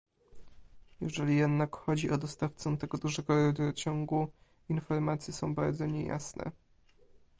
[1.01, 4.27] Jeżeli jednak chodzi o dostawcę tego dużego rurociągu,
[4.69, 6.51] informacje są bardzo niejasne